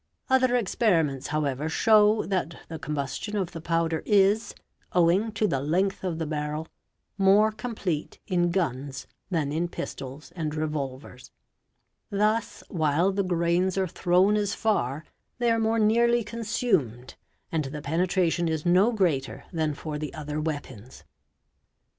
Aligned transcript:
Other 0.31 0.55
experiments 0.55 1.27
however 1.27 1.69
show 1.69 2.23
that 2.25 2.55
the 2.69 2.79
combustion 2.79 3.35
of 3.37 3.51
the 3.51 3.61
powder 3.61 4.01
is, 4.07 4.55
owing 4.93 5.31
to 5.33 5.45
the 5.47 5.59
length 5.59 6.03
of 6.03 6.17
the 6.17 6.25
barrel, 6.25 6.67
more 7.19 7.51
complete 7.51 8.17
in 8.25 8.49
guns 8.49 9.05
than 9.29 9.51
in 9.51 9.67
pistol 9.67 10.23
and 10.35 10.55
revolvers; 10.55 11.29
thus 12.09 12.63
while 12.67 13.11
the 13.11 13.21
grains 13.23 13.77
are 13.77 13.85
thrown 13.85 14.37
as 14.37 14.55
far, 14.55 15.05
they 15.37 15.51
are 15.51 15.59
more 15.59 15.77
nearly 15.77 16.23
consumed 16.23 17.13
and 17.51 17.65
the 17.65 17.83
penetration 17.83 18.47
is 18.47 18.65
no 18.65 18.91
greater 18.91 19.43
than 19.53 19.75
for 19.75 19.99
the 19.99 20.15
other 20.15 20.41
weapons. 20.41 21.03